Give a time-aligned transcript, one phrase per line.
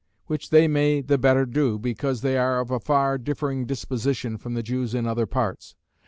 [0.25, 4.55] Which they may the better do, because they are of a far differing disposition from
[4.55, 5.75] the Jews in other parts.